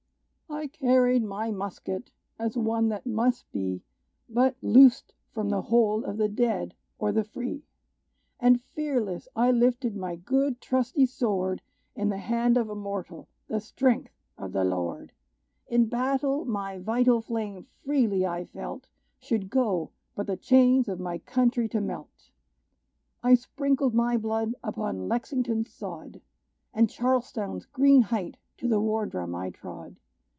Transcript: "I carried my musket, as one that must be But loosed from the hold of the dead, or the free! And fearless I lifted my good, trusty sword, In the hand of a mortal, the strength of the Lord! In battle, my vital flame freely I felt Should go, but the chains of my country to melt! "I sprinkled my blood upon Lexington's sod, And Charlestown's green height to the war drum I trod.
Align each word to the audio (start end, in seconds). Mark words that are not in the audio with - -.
"I 0.53 0.67
carried 0.67 1.23
my 1.23 1.49
musket, 1.49 2.11
as 2.37 2.57
one 2.57 2.89
that 2.89 3.05
must 3.05 3.49
be 3.53 3.83
But 4.29 4.57
loosed 4.61 5.13
from 5.31 5.47
the 5.49 5.61
hold 5.61 6.03
of 6.03 6.17
the 6.17 6.27
dead, 6.27 6.75
or 6.99 7.13
the 7.13 7.23
free! 7.23 7.63
And 8.37 8.61
fearless 8.61 9.29
I 9.33 9.49
lifted 9.51 9.95
my 9.95 10.17
good, 10.17 10.59
trusty 10.59 11.05
sword, 11.05 11.61
In 11.95 12.09
the 12.09 12.17
hand 12.17 12.57
of 12.57 12.69
a 12.69 12.75
mortal, 12.75 13.29
the 13.47 13.61
strength 13.61 14.11
of 14.37 14.51
the 14.51 14.65
Lord! 14.65 15.13
In 15.67 15.85
battle, 15.87 16.43
my 16.43 16.77
vital 16.77 17.21
flame 17.21 17.65
freely 17.85 18.25
I 18.25 18.43
felt 18.43 18.87
Should 19.19 19.49
go, 19.49 19.91
but 20.15 20.27
the 20.27 20.37
chains 20.37 20.89
of 20.89 20.99
my 20.99 21.19
country 21.19 21.69
to 21.69 21.79
melt! 21.79 22.29
"I 23.23 23.35
sprinkled 23.35 23.95
my 23.95 24.17
blood 24.17 24.53
upon 24.61 25.07
Lexington's 25.07 25.71
sod, 25.71 26.19
And 26.73 26.89
Charlestown's 26.89 27.65
green 27.65 28.01
height 28.01 28.35
to 28.57 28.67
the 28.67 28.81
war 28.81 29.05
drum 29.05 29.33
I 29.33 29.49
trod. 29.51 29.95